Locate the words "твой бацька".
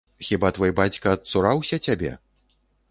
0.57-1.13